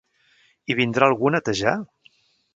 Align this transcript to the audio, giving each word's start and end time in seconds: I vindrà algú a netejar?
I 0.73 0.77
vindrà 0.79 1.11
algú 1.11 1.31
a 1.31 1.33
netejar? 1.37 1.77